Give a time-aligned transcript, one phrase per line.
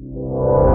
[0.00, 0.69] Thank you.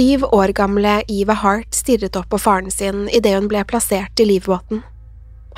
[0.00, 4.24] Syv år gamle Eva Hart stirret opp på faren sin idet hun ble plassert i
[4.24, 4.80] livbåten.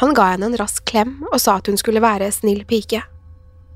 [0.03, 3.05] Han ga henne en rask klem og sa at hun skulle være snill pike.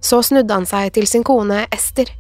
[0.03, 2.11] Så snudde han seg til sin kone Ester.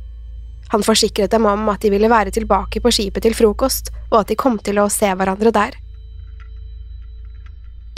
[0.70, 4.30] Han forsikret dem om at de ville være tilbake på skipet til frokost, og at
[4.30, 5.74] de kom til å se hverandre der.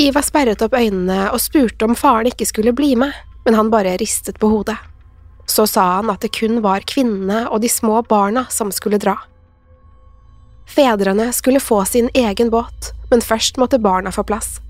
[0.00, 3.12] Iva sperret opp øynene og spurte om faren ikke skulle bli med,
[3.44, 4.80] men han bare ristet på hodet.
[5.44, 9.20] Så sa han at det kun var kvinnene og de små barna som skulle dra.
[10.68, 14.60] Fedrene skulle få sin egen båt, men først måtte barna få plass.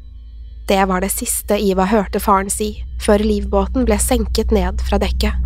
[0.68, 5.44] Det var det siste Iva hørte faren si, før livbåten ble senket ned fra dekket.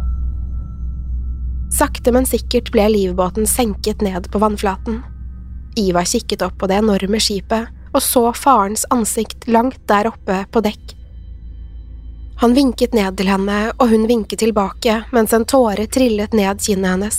[1.72, 5.00] Sakte, men sikkert ble livbåten senket ned på vannflaten.
[5.78, 10.60] Iva kikket opp på det enorme skipet og så farens ansikt langt der oppe på
[10.64, 10.96] dekk.
[12.42, 16.96] Han vinket ned til henne, og hun vinket tilbake mens en tåre trillet ned kinnet
[16.96, 17.18] hennes.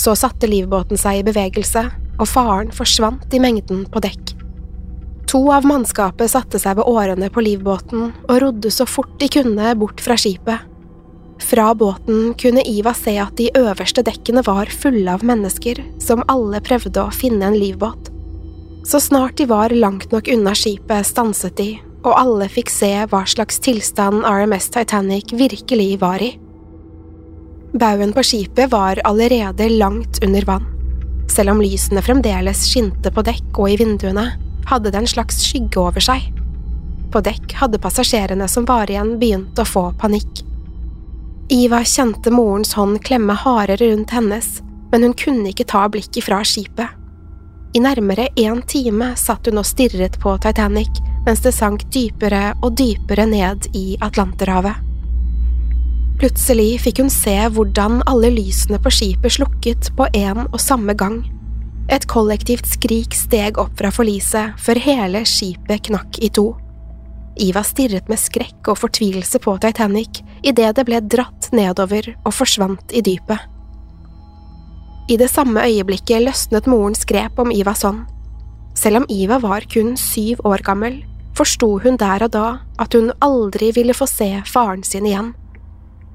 [0.00, 1.84] Så satte livbåten seg i bevegelse,
[2.20, 4.34] og faren forsvant i mengden på dekk.
[5.30, 9.74] To av mannskapet satte seg ved årene på livbåten og rodde så fort de kunne
[9.78, 10.66] bort fra skipet.
[11.40, 16.60] Fra båten kunne Iva se at de øverste dekkene var fulle av mennesker som alle
[16.64, 18.10] prøvde å finne en livbåt.
[18.84, 21.70] Så snart de var langt nok unna skipet, stanset de,
[22.02, 26.34] og alle fikk se hva slags tilstand RMS Titanic virkelig var i.
[27.70, 30.79] Baugen på skipet var allerede langt under vann.
[31.30, 34.32] Selv om lysene fremdeles skinte på dekk og i vinduene,
[34.66, 36.26] hadde det en slags skygge over seg.
[37.10, 40.42] På dekk hadde passasjerene som var igjen begynt å få panikk.
[41.50, 46.42] Iva kjente morens hånd klemme hardere rundt hennes, men hun kunne ikke ta blikket fra
[46.46, 46.98] skipet.
[47.74, 50.90] I nærmere én time satt hun og stirret på Titanic
[51.26, 54.89] mens det sank dypere og dypere ned i Atlanterhavet.
[56.20, 61.22] Plutselig fikk hun se hvordan alle lysene på skipet slukket på en og samme gang.
[61.88, 66.50] Et kollektivt skrik steg opp fra forliset før hele skipet knakk i to.
[67.40, 72.92] Iva stirret med skrekk og fortvilelse på Titanic idet det ble dratt nedover og forsvant
[72.92, 73.40] i dypet.
[75.08, 78.04] I det samme øyeblikket løsnet morens grep om Ivas hånd.
[78.76, 81.00] Selv om Iva var kun syv år gammel,
[81.32, 85.32] forsto hun der og da at hun aldri ville få se faren sin igjen.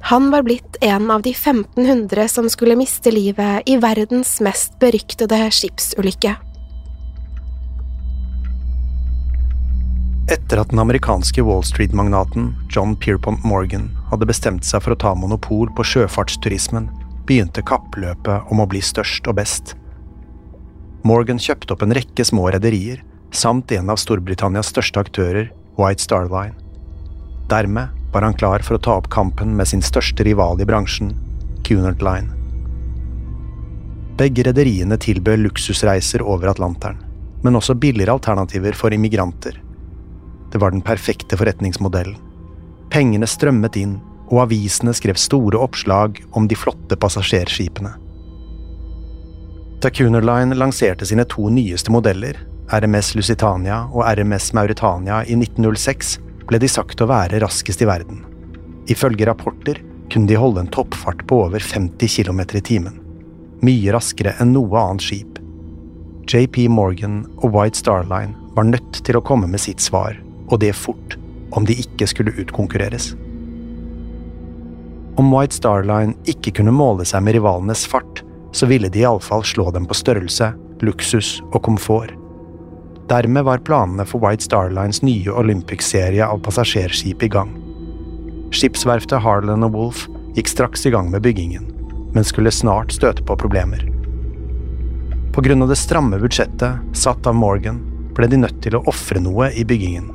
[0.05, 5.39] Han var blitt en av de 1500 som skulle miste livet i verdens mest beryktede
[5.49, 6.35] skipsulykke.
[10.29, 15.15] Etter at den amerikanske Wall Street-magnaten John Pierpont Morgan hadde bestemt seg for å ta
[15.17, 16.85] monopol på sjøfartsturismen,
[17.25, 19.73] begynte kappløpet om å bli størst og best.
[21.01, 23.01] Morgan kjøpte opp en rekke små rederier,
[23.33, 25.49] samt en av Storbritannias største aktører,
[25.81, 26.53] White Star Line.
[27.49, 31.09] Dermed var han klar for å ta opp kampen med sin største rival i bransjen,
[31.67, 32.31] Cunard Line.
[34.15, 37.01] Begge rederiene tilbød luksusreiser over Atlanteren,
[37.43, 39.59] men også billigere alternativer for immigranter.
[40.51, 42.15] Det var den perfekte forretningsmodellen.
[42.93, 43.99] Pengene strømmet inn,
[44.31, 47.91] og avisene skrev store oppslag om de flotte passasjerskipene.
[49.83, 52.39] Da Cunard Line lanserte sine to nyeste modeller,
[52.71, 58.23] RMS Lusitania og RMS Mauritania i 1906, ble de sagt å være raskest i verden.
[58.91, 59.81] Ifølge rapporter
[60.13, 62.99] kunne de holde en toppfart på over 50 km i timen.
[63.65, 65.39] Mye raskere enn noe annet skip.
[66.29, 70.17] JP Morgan og White Star Line var nødt til å komme med sitt svar,
[70.49, 71.17] og det fort,
[71.55, 73.13] om de ikke skulle utkonkurreres.
[75.15, 78.21] Om White Star Line ikke kunne måle seg med rivalenes fart,
[78.55, 80.51] så ville de iallfall slå dem på størrelse,
[80.83, 82.13] luksus og komfort.
[83.07, 87.51] Dermed var planene for White Star Lines nye Olympic-serie av passasjerskip i gang.
[88.55, 91.67] Skipsverftet Harlan og Wolff gikk straks i gang med byggingen,
[92.15, 93.85] men skulle snart støte på problemer.
[95.35, 97.83] På grunn av det stramme budsjettet satt av Morgan,
[98.17, 100.09] ble de nødt til å ofre noe i byggingen.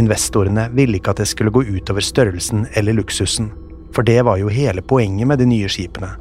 [0.00, 3.50] Investorene ville ikke at det skulle gå utover størrelsen eller luksusen,
[3.92, 6.14] for det var jo hele poenget med de nye skipene.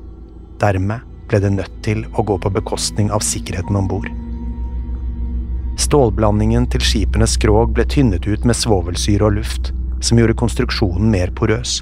[0.59, 4.09] Dermed ble det nødt til å gå på bekostning av sikkerheten om bord.
[5.79, 9.69] Stålblandingen til skipenes skrog ble tynnet ut med svovelsyre og luft,
[10.03, 11.77] som gjorde konstruksjonen mer porøs.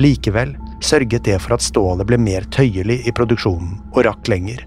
[0.00, 4.62] Likevel sørget det for at stålet ble mer tøyelig i produksjonen og rakk lenger.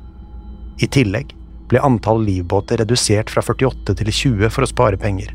[0.77, 1.33] I tillegg
[1.71, 5.31] ble antall livbåter redusert fra 48 til 20 for å spare penger.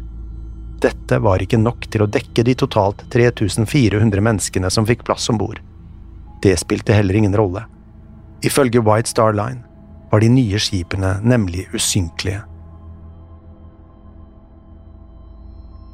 [0.80, 5.40] Dette var ikke nok til å dekke de totalt 3400 menneskene som fikk plass om
[5.40, 5.58] bord.
[6.46, 7.66] Det spilte heller ingen rolle.
[8.46, 9.66] Ifølge White Star Line
[10.14, 12.46] var de nye skipene nemlig usynkelige.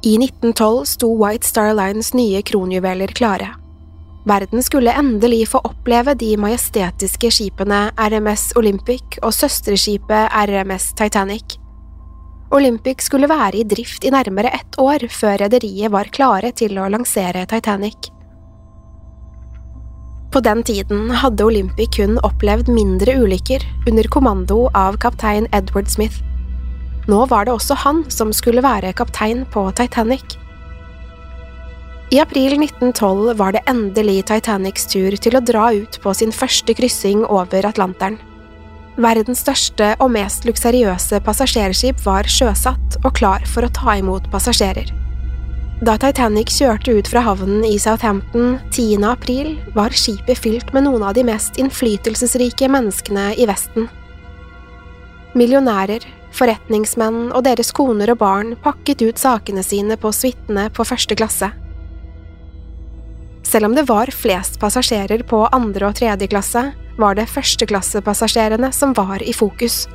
[0.01, 3.55] I 1912 sto White Star Lines nye kronjuveler klare.
[4.25, 11.57] Verden skulle endelig få oppleve de majestetiske skipene RMS Olympic og søsterskipet RMS Titanic.
[12.51, 16.87] Olympic skulle være i drift i nærmere ett år før rederiet var klare til å
[16.93, 18.11] lansere Titanic.
[20.31, 26.21] På den tiden hadde Olympic kun opplevd mindre ulykker under kommando av kaptein Edward Smith.
[27.07, 30.35] Nå var det også han som skulle være kaptein på Titanic.
[32.11, 36.75] I april 1912 var det endelig Titanics tur til å dra ut på sin første
[36.75, 38.19] kryssing over Atlanteren.
[38.97, 44.89] Verdens største og mest luksuriøse passasjerskip var sjøsatt og klar for å ta imot passasjerer.
[45.85, 49.03] Da Titanic kjørte ut fra havnen i Southampton 10.
[49.05, 53.85] april, var skipet fylt med noen av de mest innflytelsesrike menneskene i Vesten.
[55.37, 56.01] Millionærer,
[56.35, 61.51] forretningsmenn og deres koner og barn pakket ut sakene sine på suitene på første klasse.
[63.47, 66.65] Selv om det var flest passasjerer på andre og tredje klasse,
[66.97, 69.85] var det førsteklassepassasjerene som var i fokus.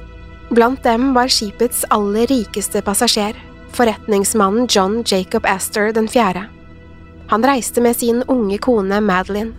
[0.50, 3.36] Blant dem var skipets aller rikeste passasjer,
[3.76, 6.46] forretningsmannen John Jacob Astor den fjerde.
[7.32, 9.52] Han reiste med sin unge kone Madeline.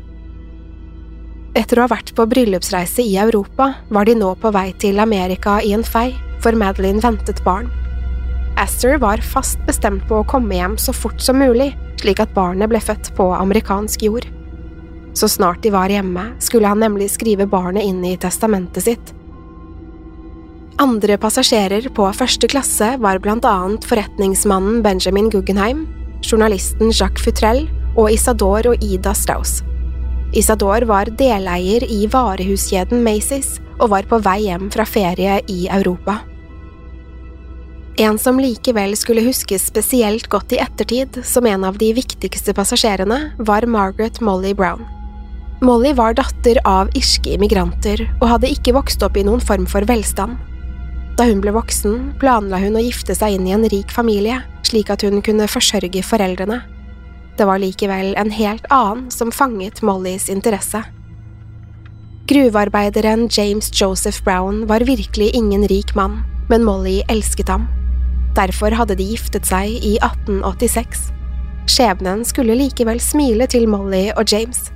[1.54, 5.60] Etter å ha vært på bryllupsreise i Europa, var de nå på vei til Amerika
[5.62, 7.72] i en fei, for Madeline ventet barn.
[8.60, 11.72] Aster var fast bestemt på å komme hjem så fort som mulig,
[12.02, 14.28] slik at barnet ble født på amerikansk jord.
[15.18, 19.14] Så snart de var hjemme, skulle han nemlig skrive barnet inn i testamentet sitt.
[20.82, 25.86] Andre passasjerer på første klasse var blant annet forretningsmannen Benjamin Guggenheim,
[26.26, 29.62] journalisten Jacques Futrell og Isador og Ida Strauss.
[30.34, 36.24] Isador var deleier i varehuskjeden Macy's og var på vei hjem fra ferie i Europa.
[37.98, 43.36] En som likevel skulle huskes spesielt godt i ettertid som en av de viktigste passasjerene,
[43.38, 44.82] var Margaret Molly Brown.
[45.62, 49.86] Molly var datter av irske immigranter og hadde ikke vokst opp i noen form for
[49.86, 50.40] velstand.
[51.20, 54.90] Da hun ble voksen, planla hun å gifte seg inn i en rik familie, slik
[54.90, 56.64] at hun kunne forsørge foreldrene.
[57.38, 60.82] Det var likevel en helt annen som fanget Mollys interesse.
[62.26, 67.70] Gruvearbeideren James Joseph Brown var virkelig ingen rik mann, men Molly elsket ham.
[68.34, 71.10] Derfor hadde de giftet seg i 1886.
[71.70, 74.72] Skjebnen skulle likevel smile til Molly og James.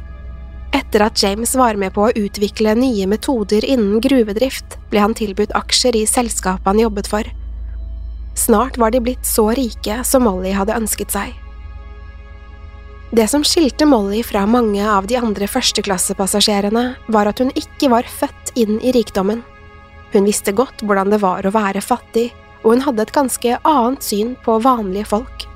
[0.78, 5.56] Etter at James var med på å utvikle nye metoder innen gruvedrift, ble han tilbudt
[5.58, 7.28] aksjer i selskapet han jobbet for.
[8.38, 11.34] Snart var de blitt så rike som Molly hadde ønsket seg.
[13.10, 18.06] Det som skilte Molly fra mange av de andre førsteklassepassasjerene, var at hun ikke var
[18.06, 19.42] født inn i rikdommen.
[20.14, 22.30] Hun visste godt hvordan det var å være fattig,
[22.64, 25.48] og hun hadde et ganske annet syn på vanlige folk.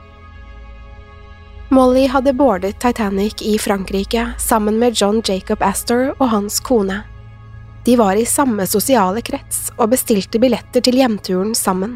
[1.72, 6.98] Molly hadde boardet Titanic i Frankrike sammen med John Jacob Astor og hans kone.
[7.86, 11.96] De var i samme sosiale krets og bestilte billetter til hjemturen sammen.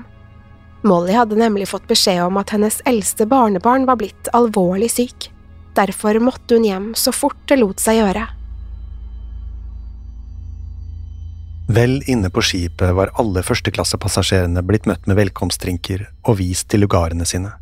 [0.87, 5.29] Molly hadde nemlig fått beskjed om at hennes eldste barnebarn var blitt alvorlig syk.
[5.75, 8.25] Derfor måtte hun hjem så fort det lot seg gjøre.
[11.67, 17.25] Vel inne på skipet var alle førsteklassepassasjerene blitt møtt med velkomstdrinker og vist til lugarene
[17.25, 17.55] sine.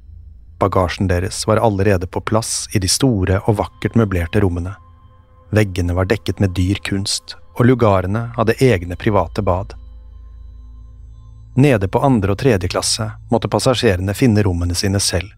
[0.59, 4.73] Bagasjen deres var allerede på plass i de store og vakkert møblerte rommene.
[5.55, 9.71] Veggene var dekket med dyr kunst, og lugarene hadde egne private bad.
[11.55, 15.29] Nede på andre og tredje klasse måtte passasjerene finne rommene sine selv.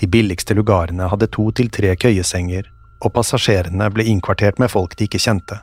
[0.00, 2.66] De billigste lugarene hadde to til tre køyesenger,
[3.04, 5.60] og passasjerene ble innkvartert med folk de ikke kjente.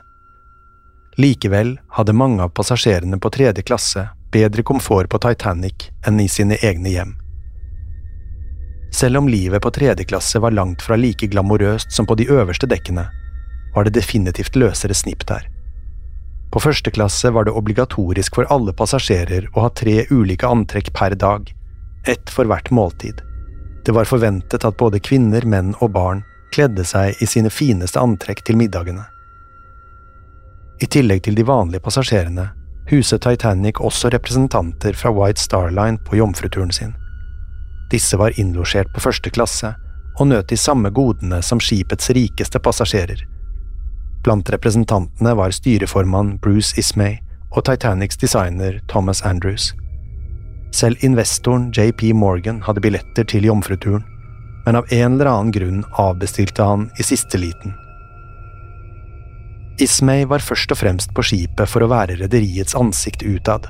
[1.16, 6.56] Likevel hadde mange av passasjerene på tredje klasse bedre komfort på Titanic enn i sine
[6.64, 7.12] egne hjem.
[8.92, 12.68] Selv om livet på tredje klasse var langt fra like glamorøst som på de øverste
[12.68, 13.06] dekkene,
[13.74, 15.48] var det definitivt løsere snipp der.
[16.52, 21.16] På første klasse var det obligatorisk for alle passasjerer å ha tre ulike antrekk per
[21.16, 21.48] dag,
[22.08, 23.20] ett for hvert måltid.
[23.84, 28.44] Det var forventet at både kvinner, menn og barn kledde seg i sine fineste antrekk
[28.44, 29.11] til middagene.
[30.82, 32.48] I tillegg til de vanlige passasjerene
[32.90, 36.96] huset Titanic også representanter fra White Star Line på jomfruturen sin.
[37.92, 39.74] Disse var innlosjert på første klasse
[40.18, 43.22] og nøt de samme godene som skipets rikeste passasjerer,
[44.22, 47.18] Blant representantene var styreformann Bruce Ismay
[47.50, 49.72] og Titanics designer Thomas Andrews.
[50.72, 54.04] Selv investoren JP Morgan hadde billetter til jomfruturen,
[54.64, 57.74] men av en eller annen grunn avbestilte han i siste liten.
[59.82, 63.66] Ismay var først og fremst på skipet for å være rederiets ansikt utad.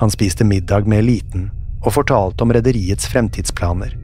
[0.00, 1.48] Han spiste middag med eliten
[1.84, 3.94] og fortalte om rederiets fremtidsplaner.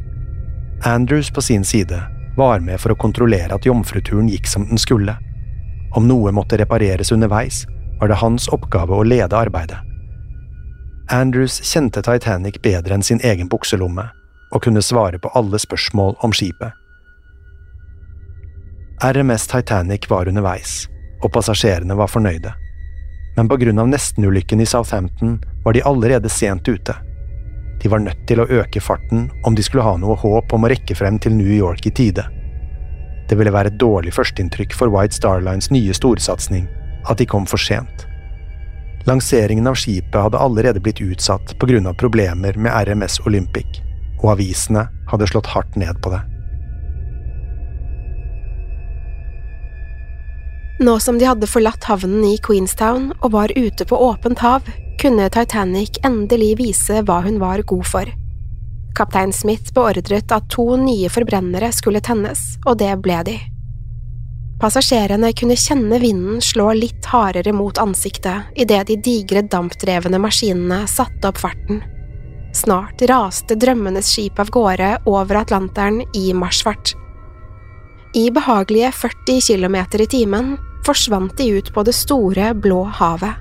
[0.87, 1.99] Andrews på sin side
[2.39, 5.19] var med for å kontrollere at jomfruturen gikk som den skulle
[5.95, 7.67] om noe måtte repareres underveis,
[8.01, 9.79] var det hans oppgave å lede arbeidet.
[11.13, 14.07] Andrews kjente Titanic bedre enn sin egen bukselomme,
[14.53, 16.73] og kunne svare på alle spørsmål om skipet.
[19.03, 20.87] RMS Titanic var underveis,
[21.23, 22.53] og passasjerene var fornøyde.
[23.37, 26.95] Men på grunn av nestenulykken i Southampton var de allerede sent ute.
[27.83, 30.71] De var nødt til å øke farten om de skulle ha noe håp om å
[30.71, 32.27] rekke frem til New York i tide.
[33.29, 36.69] Det ville være et dårlig førsteinntrykk for White Star Lines nye storsatsing
[37.09, 38.07] at de kom for sent.
[39.09, 41.95] Lanseringen av skipet hadde allerede blitt utsatt pga.
[41.99, 43.83] problemer med RMS Olympic,
[44.23, 46.21] og avisene hadde slått hardt ned på det.
[50.81, 54.67] Nå som de hadde forlatt havnen i Queenstown og var ute på åpent hav,
[55.03, 58.13] kunne Titanic endelig vise hva hun var god for.
[58.97, 63.39] Kaptein Smith beordret at to nye forbrennere skulle tennes, og det ble de.
[64.63, 71.33] Passasjerene kunne kjenne vinden slå litt hardere mot ansiktet idet de digre dampdrevne maskinene satte
[71.33, 71.83] opp farten.
[72.55, 76.93] Snart raste drømmenes skip av gårde over Atlanteren i marsjfart.
[78.15, 83.35] I behagelige 40 km i timen forsvant de ut på det store, blå havet.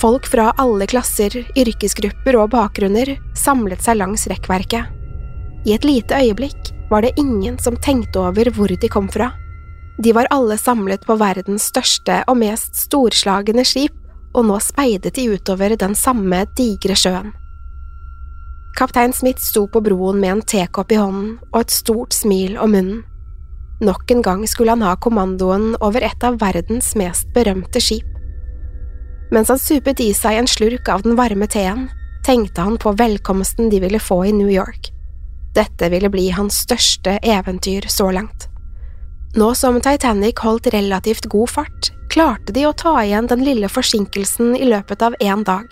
[0.00, 4.86] Folk fra alle klasser, yrkesgrupper og bakgrunner samlet seg langs rekkverket.
[5.66, 9.32] I et lite øyeblikk var det ingen som tenkte over hvor de kom fra.
[9.98, 13.96] De var alle samlet på verdens største og mest storslagne skip,
[14.34, 17.32] og nå speidet de utover den samme digre sjøen.
[18.78, 22.74] Kaptein Smith sto på broen med en tekopp i hånden og et stort smil om
[22.74, 23.02] munnen.
[23.80, 28.06] Nok en gang skulle han ha kommandoen over et av verdens mest berømte skip.
[29.34, 31.88] Mens han supet i seg en slurk av den varme teen,
[32.24, 34.92] tenkte han på velkomsten de ville få i New York.
[35.54, 38.48] Dette ville bli hans største eventyr så langt.
[39.34, 44.54] Nå som Titanic holdt relativt god fart, klarte de å ta igjen den lille forsinkelsen
[44.54, 45.66] i løpet av én dag.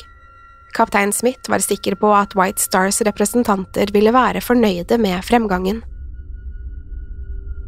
[0.74, 5.82] Kaptein Smith var sikker på at White Stars representanter ville være fornøyde med fremgangen.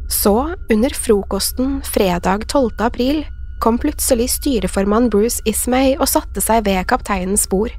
[0.09, 2.71] Så, under frokosten fredag 12.
[2.79, 3.25] april,
[3.59, 7.73] kom plutselig styreformann Bruce Ismay og satte seg ved kapteinens bord.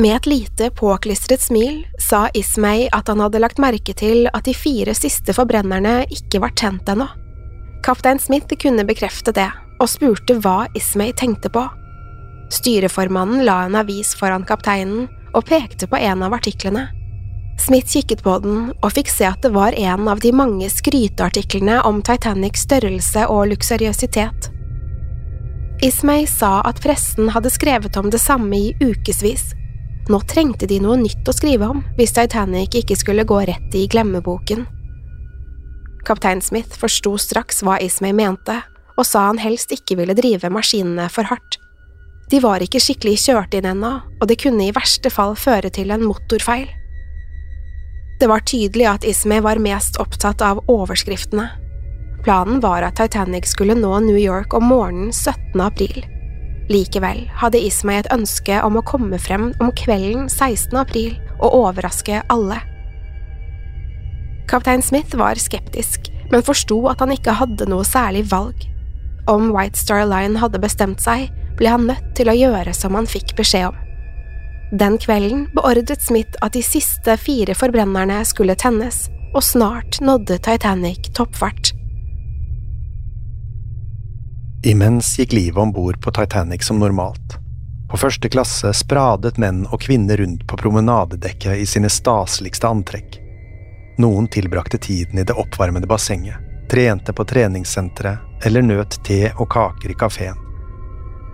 [0.00, 4.54] Med et lite, påklistret smil sa Ismay at han hadde lagt merke til at de
[4.56, 7.08] fire siste forbrennerne ikke var tent ennå.
[7.84, 9.48] Kaptein Smith kunne bekrefte det,
[9.80, 11.66] og spurte hva Ismay tenkte på.
[12.52, 16.88] Styreformannen la en avis foran kapteinen og pekte på en av artiklene.
[17.60, 21.80] Smith kikket på den og fikk se at det var en av de mange skryteartiklene
[21.86, 24.50] om Titanics størrelse og luksuriøsitet.
[25.84, 29.52] Ismay sa at pressen hadde skrevet om det samme i ukevis.
[30.12, 33.86] Nå trengte de noe nytt å skrive om hvis Titanic ikke skulle gå rett i
[33.88, 34.66] glemmeboken.
[36.04, 38.56] Kaptein Smith forsto straks hva Ismay mente,
[38.96, 41.60] og sa han helst ikke ville drive maskinene for hardt.
[42.30, 45.90] De var ikke skikkelig kjørt inn ennå, og det kunne i verste fall føre til
[45.94, 46.68] en motorfeil.
[48.20, 51.46] Det var tydelig at Ismay var mest opptatt av overskriftene.
[52.20, 55.60] Planen var at Titanic skulle nå New York om morgenen 17.
[55.64, 56.04] april.
[56.68, 60.76] Likevel hadde Ismay et ønske om å komme frem om kvelden 16.
[60.82, 62.60] april og overraske alle.
[64.52, 68.68] Kaptein Smith var skeptisk, men forsto at han ikke hadde noe særlig valg.
[69.32, 73.08] Om White Star Line hadde bestemt seg, ble han nødt til å gjøre som han
[73.08, 73.86] fikk beskjed om.
[74.70, 81.10] Den kvelden beordret Smith at de siste fire forbrennerne skulle tennes, og snart nådde Titanic
[81.14, 81.72] toppfart.
[84.66, 87.38] Imens gikk livet om bord på Titanic som normalt.
[87.90, 93.18] På første klasse spradet menn og kvinner rundt på promenadedekket i sine staseligste antrekk.
[93.98, 96.38] Noen tilbrakte tiden i det oppvarmede bassenget,
[96.70, 100.38] trente på treningssenteret eller nøt te og kaker i kafeen.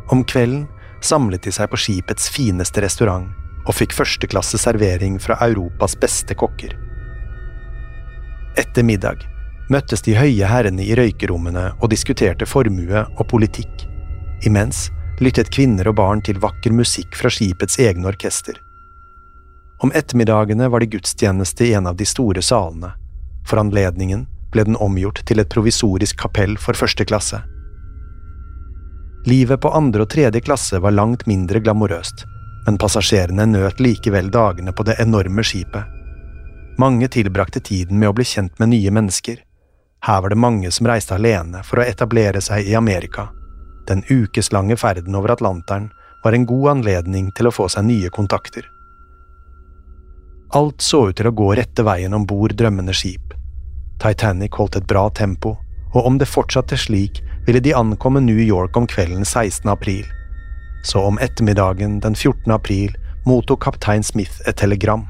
[0.09, 0.65] Om kvelden
[1.07, 3.31] samlet de seg på skipets fineste restaurant
[3.67, 6.77] og fikk førsteklasse servering fra Europas beste kokker.
[8.57, 9.25] Etter middag
[9.73, 13.87] møttes de høye herrene i røykerommene og diskuterte formue og politikk.
[14.47, 14.87] Imens
[15.21, 18.61] lyttet kvinner og barn til vakker musikk fra skipets egne orkester.
[19.85, 22.95] Om ettermiddagene var det gudstjeneste i en av de store salene.
[23.47, 27.43] For anledningen ble den omgjort til et provisorisk kapell for første klasse.
[29.27, 32.21] Livet på andre og tredje klasse var langt mindre glamorøst,
[32.67, 35.83] men passasjerene nøt likevel dagene på det enorme skipet.
[36.79, 39.41] Mange tilbrakte tiden med å bli kjent med nye mennesker.
[40.07, 43.27] Her var det mange som reiste alene for å etablere seg i Amerika.
[43.91, 45.91] Den ukeslange ferden over Atlanteren
[46.23, 48.71] var en god anledning til å få seg nye kontakter.
[50.55, 53.35] Alt så ut til å gå rette veien om bord drømmende skip.
[53.99, 55.57] Titanic holdt et bra tempo,
[55.95, 59.71] og om det fortsatte slik, ville de ankomme New York om kvelden 16.
[59.71, 60.07] april.
[60.85, 62.53] Så om ettermiddagen den 14.
[62.53, 65.07] april mottok kaptein Smith et telegram.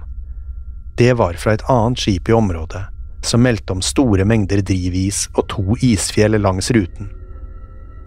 [0.96, 2.83] Det var fra et annet skip i området,
[3.25, 7.11] som meldte om store mengder drivis og to isfjell langs ruten.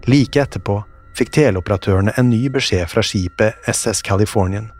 [0.06, 0.80] Like etterpå
[1.18, 4.70] fikk teleoperatørene en ny beskjed fra skipet SS Californian.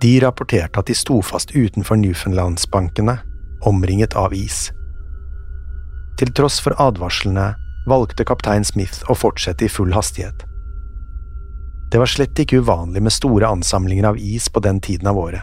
[0.00, 3.18] De rapporterte at de sto fast utenfor Newfoundlandsbankene,
[3.68, 4.70] omringet av is.
[6.20, 7.52] Til tross for advarslene
[7.90, 10.46] valgte kaptein Smith å fortsette i full hastighet.
[11.90, 15.42] Det var slett ikke uvanlig med store ansamlinger av is på den tiden av året.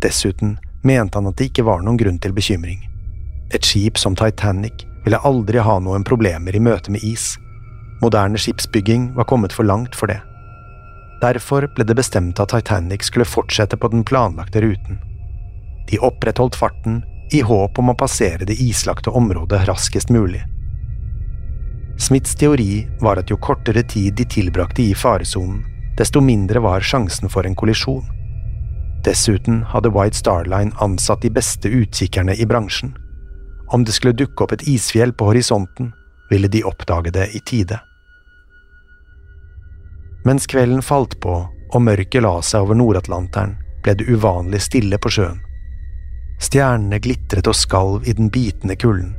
[0.00, 2.80] Dessuten mente han at det ikke var noen grunn til bekymring.
[3.52, 7.34] Et skip som Titanic ville aldri ha noen problemer i møte med is.
[8.00, 10.20] Moderne skipsbygging var kommet for langt for det.
[11.20, 14.98] Derfor ble det bestemt at Titanic skulle fortsette på den planlagte ruten.
[15.90, 20.42] De opprettholdt farten i håp om å passere det islagte området raskest mulig.
[21.98, 25.62] Smiths teori var at jo kortere tid de tilbrakte i faresonen,
[25.98, 28.04] desto mindre var sjansen for en kollisjon.
[29.06, 32.96] Dessuten hadde White Star Line ansatt de beste utkikkerne i bransjen.
[33.70, 35.92] Om det skulle dukke opp et isfjell på horisonten,
[36.30, 37.78] ville de oppdage det i tide.
[40.24, 41.34] Mens kvelden falt på
[41.74, 45.42] og mørket la seg over Nord-Atlanteren, ble det uvanlig stille på sjøen.
[46.42, 49.14] Stjernene glitret og skalv i den bitende kulden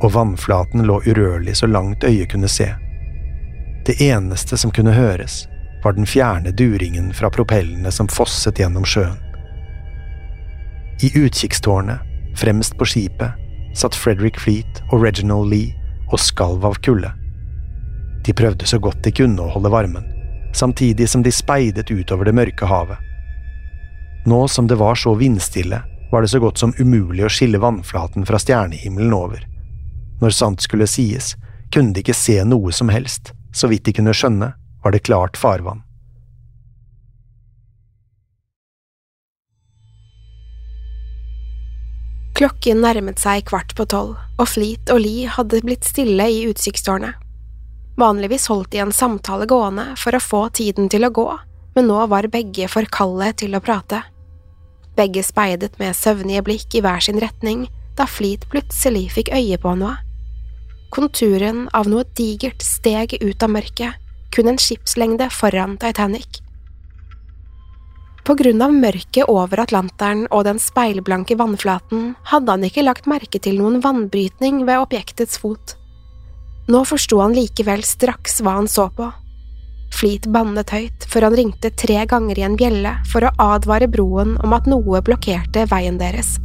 [0.00, 2.68] og vannflaten lå urørlig så langt øyet kunne se.
[3.86, 5.46] Det eneste som kunne høres,
[5.84, 9.18] var den fjerne duringen fra propellene som fosset gjennom sjøen.
[11.02, 12.00] I utkikkstårnet,
[12.36, 13.36] fremst på skipet,
[13.76, 15.72] satt Frederick Fleet og Reginald Lee
[16.10, 17.12] og skalv av kulde.
[18.26, 20.04] De prøvde så godt de kunne å holde varmen,
[20.52, 22.98] samtidig som de speidet utover det mørke havet.
[24.28, 28.26] Nå som det var så vindstille, var det så godt som umulig å skille vannflaten
[28.28, 29.46] fra stjernehimmelen over.
[30.20, 31.34] Når sant skulle sies,
[31.72, 34.52] kunne de ikke se noe som helst, så vidt de kunne skjønne,
[34.84, 35.84] var det klart farvann.
[42.40, 47.18] Klokken nærmet seg kvart på tolv, og Fleet og Lee hadde blitt stille i utsiktstårnet.
[48.00, 51.26] Vanligvis holdt de en samtale gående for å få tiden til å gå,
[51.76, 54.00] men nå var begge for kalde til å prate.
[54.96, 57.66] Begge speidet med søvnige blikk i hver sin retning
[57.98, 59.98] da Fleet plutselig fikk øye på noe.
[60.90, 63.94] Konturen av noe digert steg ut av mørket,
[64.34, 66.40] kun en skipslengde foran Titanic.
[68.26, 73.38] På grunn av mørket over Atlanteren og den speilblanke vannflaten hadde han ikke lagt merke
[73.38, 75.76] til noen vannbrytning ved objektets fot.
[76.70, 79.08] Nå forsto han likevel straks hva han så på.
[79.94, 84.36] Flit bannet høyt før han ringte tre ganger i en bjelle for å advare broen
[84.42, 86.38] om at noe blokkerte veien deres.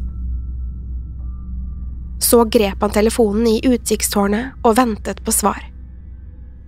[2.20, 5.62] Så grep han telefonen i utkikkstårnet og ventet på svar.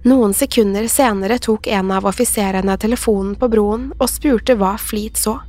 [0.08, 5.40] Noen sekunder senere tok en av offiserene telefonen på broen og spurte hva Fleet så.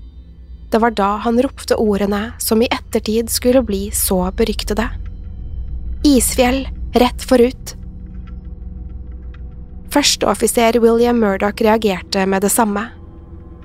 [0.71, 4.89] Det var da han ropte ordene som i ettertid skulle bli så beryktede.
[6.05, 7.75] Isfjell, rett forut.
[9.95, 12.89] Førsteoffiser William Murdoch reagerte med det samme.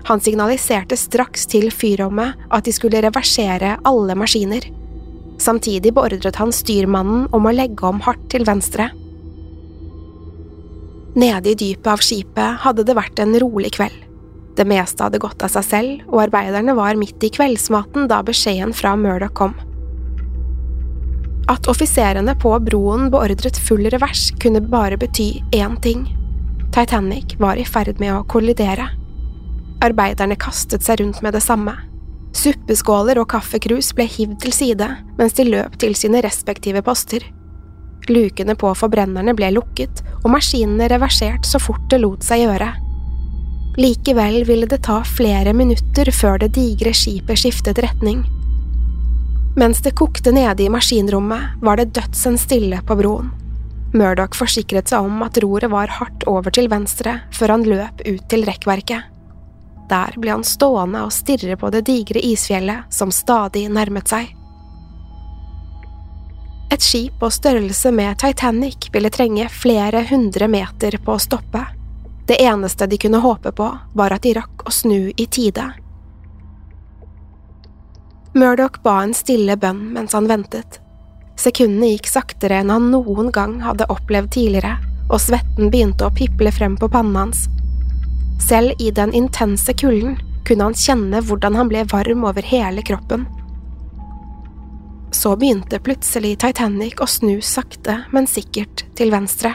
[0.07, 4.67] Han signaliserte straks til fyrrommet at de skulle reversere alle maskiner.
[5.41, 8.89] Samtidig beordret han styrmannen om å legge om hardt til venstre.
[11.13, 13.99] Nede i dypet av skipet hadde det vært en rolig kveld.
[14.57, 18.73] Det meste hadde gått av seg selv, og arbeiderne var midt i kveldsmaten da beskjeden
[18.77, 19.53] fra Murdoch kom.
[21.49, 26.05] At offiserene på broen beordret full revers, kunne bare bety én ting.
[26.73, 28.87] Titanic var i ferd med å kollidere.
[29.83, 31.75] Arbeiderne kastet seg rundt med det samme.
[32.33, 37.25] Suppeskåler og kaffekrus ble hivd til side mens de løp til sine respektive poster.
[38.09, 42.71] Lukene på forbrennerne ble lukket og maskinene reversert så fort det lot seg gjøre.
[43.79, 48.21] Likevel ville det ta flere minutter før det digre skipet skiftet retning.
[49.57, 53.31] Mens det kokte nede i maskinrommet, var det dødsen stille på broen.
[53.93, 58.23] Murdoch forsikret seg om at roret var hardt over til venstre før han løp ut
[58.29, 59.12] til rekkverket.
[59.89, 64.31] Der ble han stående og stirre på det digre isfjellet som stadig nærmet seg.
[66.73, 71.61] Et skip på størrelse med Titanic ville trenge flere hundre meter på å stoppe.
[72.25, 75.67] Det eneste de kunne håpe på, var at de rakk å snu i tide.
[78.33, 80.79] Murdoch ba en stille bønn mens han ventet.
[81.37, 84.79] Sekundene gikk saktere enn han noen gang hadde opplevd tidligere,
[85.11, 87.45] og svetten begynte å piple frem på pannen hans.
[88.41, 90.17] Selv i den intense kulden
[90.47, 93.25] kunne han kjenne hvordan han ble varm over hele kroppen.
[95.13, 99.53] Så begynte plutselig Titanic å snu sakte, men sikkert til venstre.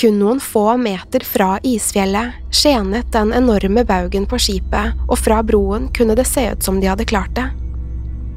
[0.00, 5.90] Kun noen få meter fra isfjellet skjenet den enorme baugen på skipet, og fra broen
[5.94, 7.46] kunne det se ut som de hadde klart det.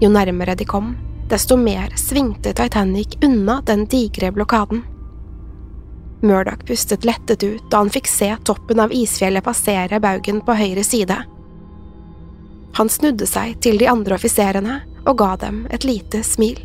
[0.04, 0.94] Jo nærmere de kom,
[1.32, 4.84] desto mer svingte Titanic unna den digre blokaden.
[6.22, 10.84] Murdoch pustet lettet ut da han fikk se toppen av isfjellet passere baugen på høyre
[10.84, 11.18] side.
[12.78, 16.60] Han snudde seg til de andre offiserene og ga dem et lite smil.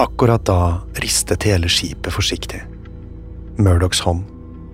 [0.00, 2.62] Akkurat da ristet hele skipet forsiktig.
[3.60, 4.24] Murdochs hånd,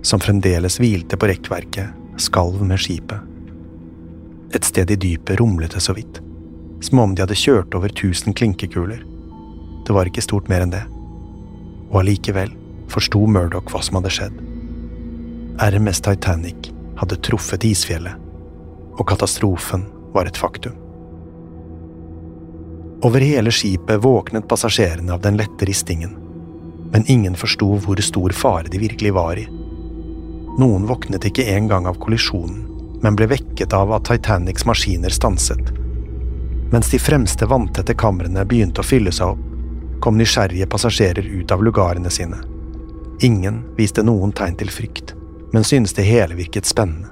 [0.05, 3.19] som fremdeles hvilte på rekkverket, skalv med skipet.
[4.55, 6.21] Et sted i dypet rumlet det så vidt,
[6.81, 9.01] som om de hadde kjørt over tusen klinkekuler.
[9.83, 10.85] Det var ikke stort mer enn det.
[11.91, 12.51] Og allikevel
[12.91, 14.41] forsto Murdoch hva som hadde skjedd.
[15.61, 18.13] RMS Titanic hadde truffet isfjellet,
[18.97, 20.75] og katastrofen var et faktum.
[23.05, 26.15] Over hele skipet våknet passasjerene av den lette ristingen,
[26.91, 29.45] men ingen forsto hvor stor fare de virkelig var i.
[30.57, 32.63] Noen våknet ikke engang av kollisjonen,
[33.03, 35.69] men ble vekket av at Titanics maskiner stanset.
[36.71, 39.43] Mens de fremste vanntette kamrene begynte å fylle seg opp,
[40.01, 42.37] kom nysgjerrige passasjerer ut av lugarene sine.
[43.21, 45.15] Ingen viste noen tegn til frykt,
[45.53, 47.09] men syntes det hele virket spennende.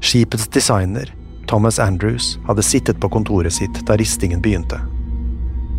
[0.00, 1.12] Skipets designer,
[1.46, 4.80] Thomas Andrews hadde sittet på kontoret sitt da ristingen begynte.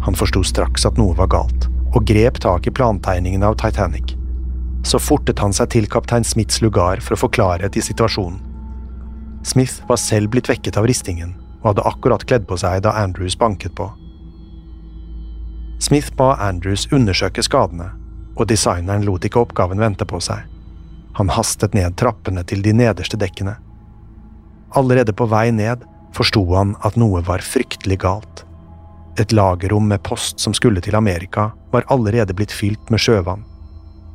[0.06, 4.16] Han forsto straks at noe var galt, og grep tak i plantegningen av Titanic.
[4.84, 8.40] Så fortet han seg til kaptein Smiths lugar for å få klarhet i situasjonen.
[9.46, 13.38] Smith var selv blitt vekket av ristingen, og hadde akkurat kledd på seg da Andrews
[13.38, 13.90] banket på.
[15.82, 17.90] Smith ba Andrews undersøke skadene,
[18.38, 20.46] og designeren lot ikke oppgaven vente på seg.
[21.18, 23.58] Han hastet ned trappene til de nederste dekkene
[24.72, 25.84] Allerede på vei ned
[26.16, 28.44] forsto han at noe var fryktelig galt.
[29.20, 33.44] Et lagerrom med post som skulle til Amerika, var allerede blitt fylt med sjøvann.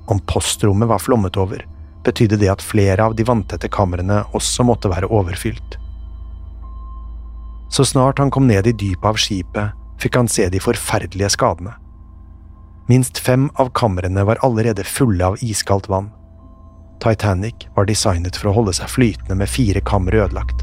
[0.09, 1.64] Om postrommet var flommet over,
[2.05, 5.76] betydde det at flere av de vanntette kamrene også måtte være overfylt.
[7.72, 9.72] Så snart han kom ned i dypet av skipet,
[10.03, 11.75] fikk han se de forferdelige skadene.
[12.87, 16.13] Minst fem av kamrene var allerede fulle av iskaldt vann.
[17.03, 20.63] Titanic var designet for å holde seg flytende med fire kammer ødelagt,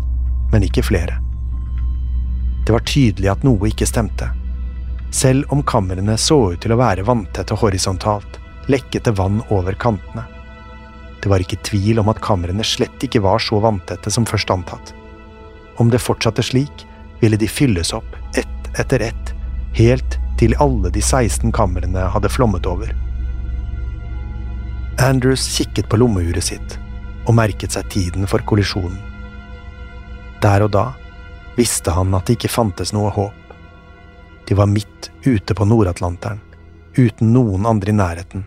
[0.54, 1.20] men ikke flere.
[2.64, 4.30] Det var tydelig at noe ikke stemte.
[5.14, 8.40] Selv om kamrene så ut til å være vanntette horisontalt,
[8.72, 10.24] lekket det vann over kantene.
[11.22, 14.94] Det var ikke tvil om at kamrene slett ikke var så vanntette som først antatt.
[15.80, 16.88] Om det fortsatte slik,
[17.22, 19.23] ville de fylles opp, ett etter ett,
[19.78, 22.92] helt til alle de 16 kamrene hadde flommet over.
[25.02, 26.78] Andrews kikket på lommeuret sitt
[27.24, 29.00] og merket seg tiden for kollisjonen.
[30.44, 30.90] Der og da
[31.58, 33.54] visste han at det ikke fantes noe håp.
[34.48, 36.42] De var midt ute på Nord-Atlanteren,
[36.98, 38.44] uten noen andre i nærheten,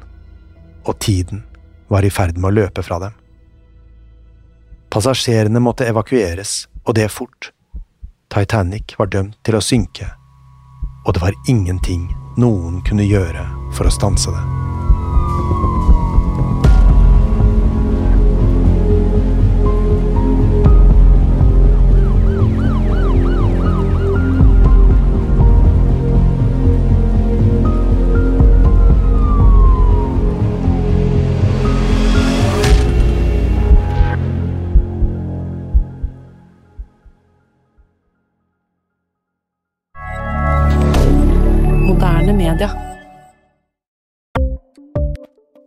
[0.84, 1.42] og tiden
[1.88, 3.14] var i ferd med å løpe fra dem.
[4.92, 7.50] Passasjerene måtte evakueres, og det fort.
[8.32, 10.12] Titanic var dømt til å synke,
[11.06, 14.42] og det var ingenting noen kunne gjøre for å stanse det.